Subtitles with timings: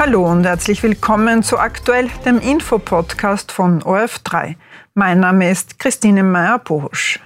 [0.00, 4.54] Hallo und herzlich willkommen zu Aktuell, dem Infopodcast von ORF3.
[4.94, 7.18] Mein Name ist Christine Meyer-Bohusch.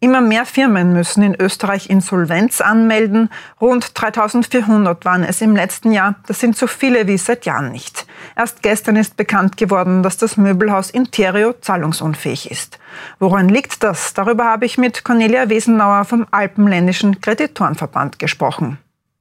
[0.00, 3.30] Immer mehr Firmen müssen in Österreich Insolvenz anmelden.
[3.58, 6.16] Rund 3400 waren es im letzten Jahr.
[6.26, 8.06] Das sind so viele wie seit Jahren nicht.
[8.36, 12.78] Erst gestern ist bekannt geworden, dass das Möbelhaus Interio zahlungsunfähig ist.
[13.18, 14.12] Woran liegt das?
[14.12, 18.76] Darüber habe ich mit Cornelia Wesenauer vom Alpenländischen Kreditorenverband gesprochen.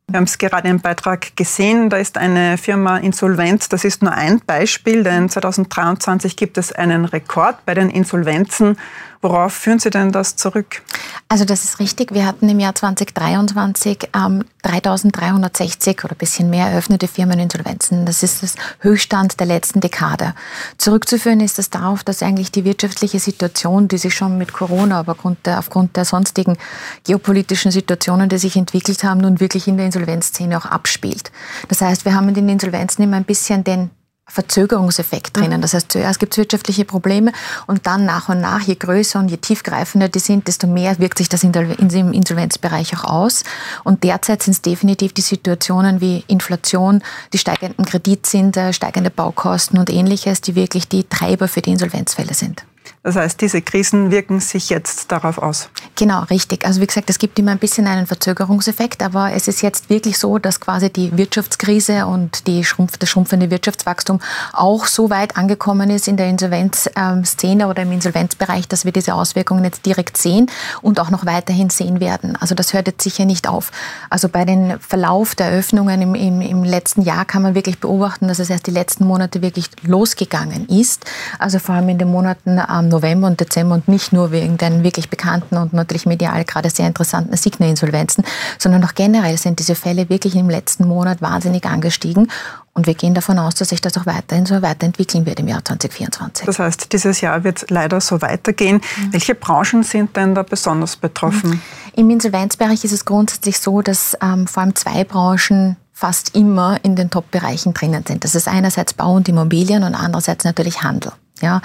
[0.09, 3.71] Wir haben es gerade im Beitrag gesehen, da ist eine Firma insolvent.
[3.71, 8.79] Das ist nur ein Beispiel, denn 2023 gibt es einen Rekord bei den Insolvenzen.
[9.21, 10.81] Worauf führen Sie denn das zurück?
[11.27, 12.13] Also das ist richtig.
[12.13, 18.05] Wir hatten im Jahr 2023 ähm, 3.360 oder ein bisschen mehr eröffnete Firmeninsolvenzen.
[18.05, 20.33] Das ist das Höchststand der letzten Dekade.
[20.77, 25.11] Zurückzuführen ist das darauf, dass eigentlich die wirtschaftliche Situation, die sich schon mit Corona, aber
[25.11, 26.57] aufgrund der, aufgrund der sonstigen
[27.03, 31.31] geopolitischen Situationen, die sich entwickelt haben, nun wirklich in der Insolvenzszene auch abspielt.
[31.67, 33.89] Das heißt, wir haben in den Insolvenzen immer ein bisschen den
[34.29, 35.57] Verzögerungseffekt drinnen.
[35.57, 35.61] Mhm.
[35.61, 37.31] Das heißt, zuerst gibt es wirtschaftliche Probleme
[37.67, 41.17] und dann nach und nach, je größer und je tiefgreifender die sind, desto mehr wirkt
[41.17, 43.43] sich das in im Insolvenzbereich auch aus.
[43.83, 49.89] Und derzeit sind es definitiv die Situationen wie Inflation, die steigenden Kreditzinsen, steigende Baukosten und
[49.89, 52.63] ähnliches, die wirklich die Treiber für die Insolvenzfälle sind.
[53.01, 55.69] Das heißt, diese Krisen wirken sich jetzt darauf aus.
[55.95, 56.65] Genau, richtig.
[56.65, 60.17] Also wie gesagt, es gibt immer ein bisschen einen Verzögerungseffekt, aber es ist jetzt wirklich
[60.17, 64.19] so, dass quasi die Wirtschaftskrise und die Schrumpf, das schrumpfende Wirtschaftswachstum
[64.51, 69.63] auch so weit angekommen ist in der Insolvenzszene oder im Insolvenzbereich, dass wir diese Auswirkungen
[69.63, 70.47] jetzt direkt sehen
[70.81, 72.35] und auch noch weiterhin sehen werden.
[72.35, 73.71] Also das hört jetzt sicher nicht auf.
[74.09, 78.27] Also bei den Verlauf der Öffnungen im, im, im letzten Jahr kann man wirklich beobachten,
[78.27, 81.05] dass es erst die letzten Monate wirklich losgegangen ist.
[81.39, 84.83] Also vor allem in den Monaten ähm, November und Dezember und nicht nur wegen den
[84.83, 88.23] wirklich bekannten und natürlich medial gerade sehr interessanten Signa-Insolvenzen,
[88.57, 92.29] sondern auch generell sind diese Fälle wirklich im letzten Monat wahnsinnig angestiegen.
[92.73, 95.63] Und wir gehen davon aus, dass sich das auch weiterhin so weiterentwickeln wird im Jahr
[95.63, 96.45] 2024.
[96.45, 98.77] Das heißt, dieses Jahr wird leider so weitergehen.
[98.77, 99.13] Mhm.
[99.13, 101.49] Welche Branchen sind denn da besonders betroffen?
[101.49, 101.61] Mhm.
[101.95, 106.95] Im Insolvenzbereich ist es grundsätzlich so, dass ähm, vor allem zwei Branchen fast immer in
[106.95, 108.23] den Top-Bereichen drinnen sind.
[108.23, 111.11] Das ist einerseits Bau und Immobilien und andererseits natürlich Handel.
[111.41, 111.61] Ja,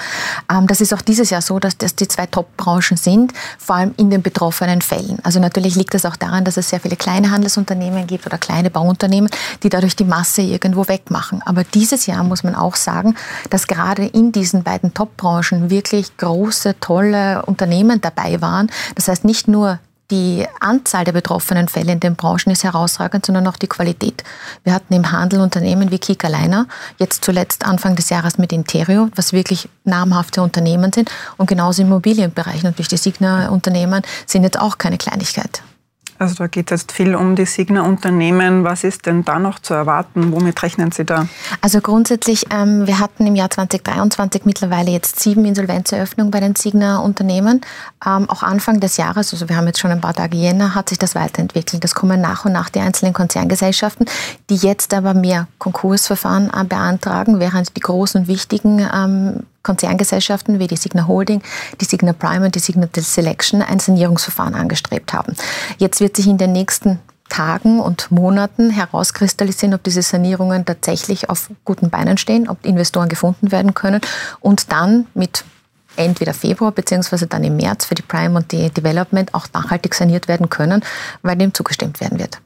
[0.51, 3.95] ähm, das ist auch dieses Jahr so, dass das die zwei Top-Branchen sind, vor allem
[3.97, 5.19] in den betroffenen Fällen.
[5.23, 8.71] Also natürlich liegt das auch daran, dass es sehr viele kleine Handelsunternehmen gibt oder kleine
[8.71, 9.31] Bauunternehmen,
[9.62, 11.43] die dadurch die Masse irgendwo wegmachen.
[11.45, 13.17] Aber dieses Jahr muss man auch sagen,
[13.51, 18.71] dass gerade in diesen beiden Top-Branchen wirklich große, tolle Unternehmen dabei waren.
[18.95, 19.79] Das heißt nicht nur
[20.11, 24.23] die Anzahl der betroffenen Fälle in den Branchen ist herausragend, sondern auch die Qualität.
[24.63, 26.67] Wir hatten im Handel Unternehmen wie Kika Leiner,
[26.99, 31.11] jetzt zuletzt Anfang des Jahres mit Interio, was wirklich namhafte Unternehmen sind.
[31.37, 35.63] Und genauso im Immobilienbereich natürlich die Signa-Unternehmen sind jetzt auch keine Kleinigkeit.
[36.19, 38.65] Also da geht es jetzt viel um die Signa-Unternehmen.
[38.65, 40.33] Was ist denn da noch zu erwarten?
[40.33, 41.27] Womit rechnen Sie da?
[41.61, 47.61] Also grundsätzlich, ähm, wir hatten im Jahr 2023 mittlerweile jetzt sieben Insolvenzeröffnungen bei den Signa-Unternehmen.
[48.07, 50.89] Ähm, auch Anfang des Jahres, also wir haben jetzt schon ein paar Tage Jänner, hat
[50.89, 51.83] sich das weiterentwickelt.
[51.83, 54.07] Das kommen nach und nach die einzelnen Konzerngesellschaften,
[54.51, 60.69] die jetzt aber mehr Konkursverfahren äh, beantragen, während die großen und wichtigen ähm, Konzerngesellschaften wie
[60.69, 61.43] die Signa Holding,
[61.81, 65.35] die Signa Prime und die Signa Selection ein Sanierungsverfahren angestrebt haben.
[65.79, 71.51] Jetzt wird sich in den nächsten Tagen und Monaten herauskristallisieren, ob diese Sanierungen tatsächlich auf
[71.65, 74.01] guten Beinen stehen, ob Investoren gefunden werden können
[74.41, 75.45] und dann mit
[75.97, 80.29] entweder Februar beziehungsweise dann im März für die Prime und die Development auch nachhaltig saniert
[80.29, 80.85] werden können,
[81.23, 82.41] weil dem zugestimmt werden wird.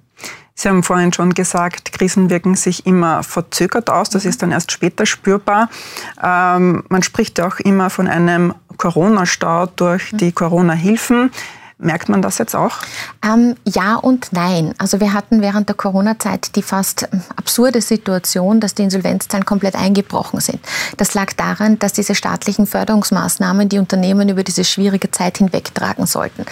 [0.61, 4.11] Sie haben vorhin schon gesagt, Krisen wirken sich immer verzögert aus.
[4.11, 5.71] Das ist dann erst später spürbar.
[6.21, 11.31] Ähm, man spricht ja auch immer von einem Corona-Stau durch die Corona-Hilfen.
[11.79, 12.79] Merkt man das jetzt auch?
[13.25, 14.75] Ähm, ja und nein.
[14.79, 20.41] Also wir hatten während der Corona-Zeit die fast absurde Situation, dass die Insolvenzzahlen komplett eingebrochen
[20.41, 20.59] sind.
[20.97, 26.47] Das lag daran, dass diese staatlichen Förderungsmaßnahmen die Unternehmen über diese schwierige Zeit hinwegtragen sollten.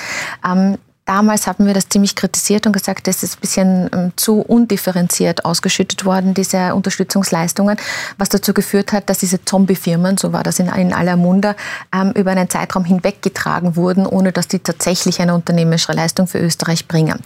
[0.48, 4.40] Ähm, Damals haben wir das ziemlich kritisiert und gesagt, das ist ein bisschen ähm, zu
[4.40, 7.76] undifferenziert ausgeschüttet worden, diese Unterstützungsleistungen,
[8.18, 11.54] was dazu geführt hat, dass diese Zombie-Firmen, so war das in, aller Munde,
[11.94, 16.88] ähm, über einen Zeitraum hinweggetragen wurden, ohne dass die tatsächlich eine unternehmerische Leistung für Österreich
[16.88, 17.20] bringen.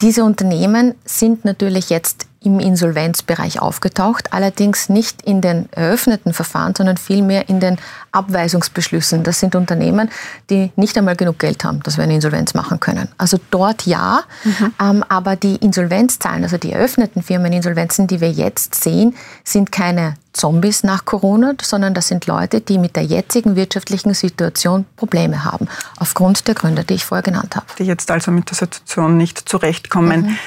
[0.00, 6.96] Diese Unternehmen sind natürlich jetzt im Insolvenzbereich aufgetaucht, allerdings nicht in den eröffneten Verfahren, sondern
[6.96, 7.78] vielmehr in den
[8.12, 9.24] Abweisungsbeschlüssen.
[9.24, 10.08] Das sind Unternehmen,
[10.48, 13.08] die nicht einmal genug Geld haben, dass wir eine Insolvenz machen können.
[13.18, 14.74] Also dort ja, mhm.
[14.80, 20.84] ähm, aber die Insolvenzzahlen, also die eröffneten Firmeninsolvenzen, die wir jetzt sehen, sind keine Zombies
[20.84, 25.68] nach Corona, sondern das sind Leute, die mit der jetzigen wirtschaftlichen Situation Probleme haben,
[25.98, 27.66] aufgrund der Gründe, die ich vorher genannt habe.
[27.78, 30.22] Die jetzt also mit der Situation nicht zurechtkommen.
[30.22, 30.38] Mhm.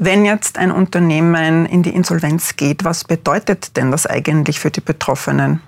[0.00, 4.80] Wenn jetzt ein Unternehmen in die Insolvenz geht, was bedeutet denn das eigentlich für die
[4.80, 5.60] Betroffenen?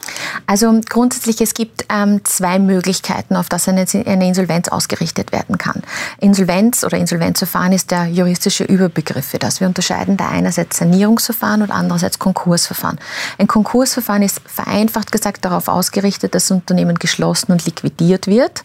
[0.46, 5.82] Also grundsätzlich, es gibt ähm, zwei Möglichkeiten, auf das eine, eine, Insolvenz ausgerichtet werden kann.
[6.18, 9.60] Insolvenz oder Insolvenzverfahren ist der juristische Überbegriff für das.
[9.60, 12.98] Wir unterscheiden da einerseits Sanierungsverfahren und andererseits Konkursverfahren.
[13.38, 18.64] Ein Konkursverfahren ist vereinfacht gesagt darauf ausgerichtet, dass das Unternehmen geschlossen und liquidiert wird.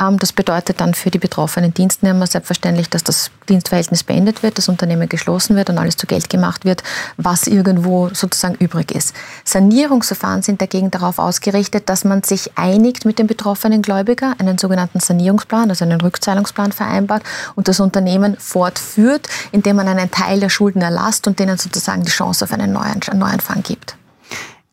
[0.00, 4.68] Ähm, das bedeutet dann für die betroffenen Dienstnehmer selbstverständlich, dass das Dienstverhältnis beendet wird, das
[4.68, 6.82] Unternehmen geschlossen wird und alles zu Geld gemacht wird,
[7.16, 9.14] was irgendwo sozusagen übrig ist.
[9.44, 15.00] Sanierungsverfahren sind dagegen darauf ausgerichtet, dass man sich einigt mit dem betroffenen Gläubiger, einen sogenannten
[15.00, 17.22] Sanierungsplan, also einen Rückzahlungsplan vereinbart
[17.54, 22.10] und das Unternehmen fortführt, indem man einen Teil der Schulden erlasst und denen sozusagen die
[22.10, 23.96] Chance auf einen Neuanfang gibt.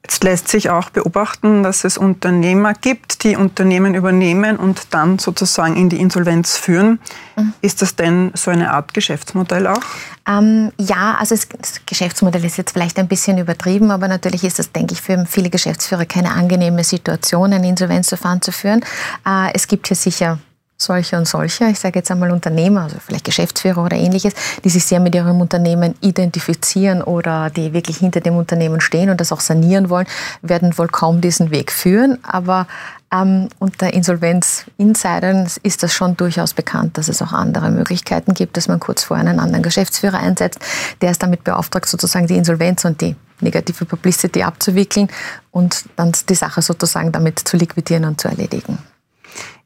[0.05, 5.75] Jetzt lässt sich auch beobachten, dass es Unternehmer gibt, die Unternehmen übernehmen und dann sozusagen
[5.75, 6.99] in die Insolvenz führen.
[7.35, 7.53] Mhm.
[7.61, 9.81] Ist das denn so eine Art Geschäftsmodell auch?
[10.27, 14.71] Ähm, ja, also das Geschäftsmodell ist jetzt vielleicht ein bisschen übertrieben, aber natürlich ist das,
[14.71, 18.81] denke ich, für viele Geschäftsführer keine angenehme Situation, ein Insolvenzverfahren zu führen.
[19.25, 20.37] Äh, es gibt hier sicher
[20.77, 24.33] solche und solche, ich sage jetzt einmal Unternehmer, also vielleicht Geschäftsführer oder ähnliches,
[24.63, 29.21] die sich sehr mit ihrem Unternehmen identifizieren oder die wirklich hinter dem Unternehmen stehen und
[29.21, 30.07] das auch sanieren wollen,
[30.41, 32.17] werden wohl kaum diesen Weg führen.
[32.23, 32.67] Aber
[33.13, 38.67] ähm, unter Insolvenz-Insidern ist das schon durchaus bekannt, dass es auch andere Möglichkeiten gibt, dass
[38.67, 40.59] man kurz vor einen anderen Geschäftsführer einsetzt,
[41.01, 45.09] der ist damit beauftragt, sozusagen die Insolvenz und die negative Publicity abzuwickeln
[45.51, 48.77] und dann die Sache sozusagen damit zu liquidieren und zu erledigen.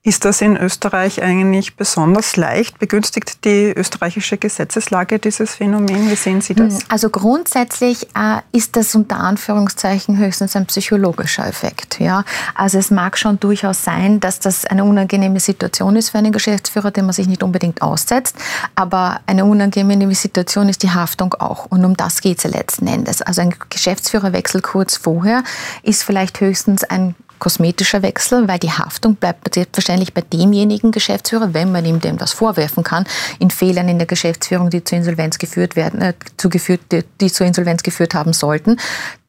[0.02, 2.80] Ist das in Österreich eigentlich besonders leicht?
[2.80, 6.10] Begünstigt die österreichische Gesetzeslage dieses Phänomen?
[6.10, 6.76] Wie sehen Sie das?
[6.76, 12.00] Hm, also grundsätzlich äh, ist das unter Anführungszeichen höchstens ein psychologischer Effekt.
[12.00, 12.24] Ja?
[12.56, 16.92] Also es mag schon durchaus sein, dass das eine unangenehme Situation ist für einen Geschäftsführer,
[16.92, 18.38] den man sich nicht unbedingt aussetzt.
[18.76, 21.66] Aber eine unangenehme Situation ist die Haftung auch.
[21.66, 23.22] Und um das geht es ja letzten Endes.
[23.22, 25.44] Also ein Geschäftsführerwechsel kurz vorher
[25.84, 31.72] ist vielleicht höchstens ein kosmetischer Wechsel, weil die Haftung bleibt selbstverständlich bei demjenigen Geschäftsführer, wenn
[31.72, 33.06] man ihm dem das vorwerfen kann,
[33.40, 37.32] in Fehlern in der Geschäftsführung, die zur Insolvenz geführt werden, äh, zu geführt, die, die
[37.32, 38.78] zur Insolvenz geführt haben sollten,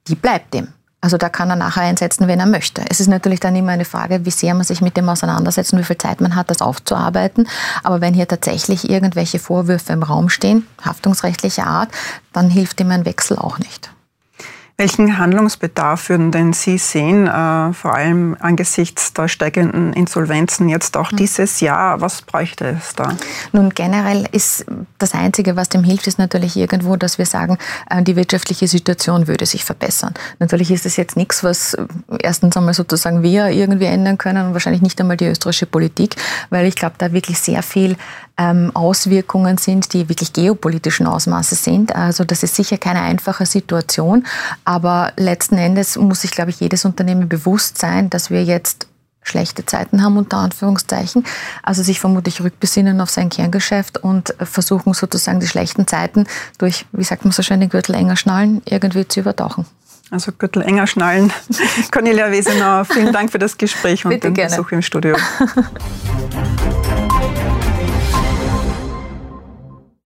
[0.09, 0.69] die bleibt dem.
[1.03, 2.83] Also da kann er nachher einsetzen, wenn er möchte.
[2.91, 5.79] Es ist natürlich dann immer eine Frage, wie sehr man sich mit dem auseinandersetzt und
[5.79, 7.49] wie viel Zeit man hat, das aufzuarbeiten.
[7.83, 11.91] Aber wenn hier tatsächlich irgendwelche Vorwürfe im Raum stehen, haftungsrechtlicher Art,
[12.35, 13.91] dann hilft ihm ein Wechsel auch nicht.
[14.81, 21.11] Welchen Handlungsbedarf würden denn Sie sehen, äh, vor allem angesichts der steigenden Insolvenzen jetzt auch
[21.11, 21.19] hm.
[21.19, 22.01] dieses Jahr?
[22.01, 23.15] Was bräuchte es da?
[23.53, 24.65] Nun, generell ist
[24.97, 27.59] das Einzige, was dem hilft, ist natürlich irgendwo, dass wir sagen,
[27.91, 30.15] äh, die wirtschaftliche Situation würde sich verbessern.
[30.39, 31.85] Natürlich ist es jetzt nichts, was äh,
[32.19, 36.17] erstens einmal sozusagen wir irgendwie ändern können und wahrscheinlich nicht einmal die österreichische Politik,
[36.49, 37.97] weil ich glaube, da wirklich sehr viel
[38.41, 41.95] ähm, Auswirkungen sind, die wirklich geopolitischen Ausmaßes sind.
[41.95, 44.27] Also das ist sicher keine einfache Situation,
[44.65, 48.87] aber letzten Endes muss sich, glaube ich, jedes Unternehmen bewusst sein, dass wir jetzt
[49.23, 51.25] schlechte Zeiten haben, unter Anführungszeichen.
[51.63, 56.25] Also sich vermutlich rückbesinnen auf sein Kerngeschäft und versuchen sozusagen die schlechten Zeiten
[56.57, 59.67] durch, wie sagt man so schön, den Gürtel enger schnallen, irgendwie zu übertauchen.
[60.11, 61.31] Also Gürtel enger schnallen.
[61.93, 64.57] Cornelia Wesenauer, vielen Dank für das Gespräch und Bitte den gerne.
[64.57, 65.17] Besuch im Studio.